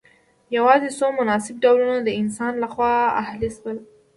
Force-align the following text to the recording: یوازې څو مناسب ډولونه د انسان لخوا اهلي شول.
یوازې 0.57 0.89
څو 0.97 1.07
مناسب 1.19 1.55
ډولونه 1.63 1.97
د 2.03 2.09
انسان 2.21 2.53
لخوا 2.63 2.93
اهلي 3.21 3.49
شول. 3.57 3.77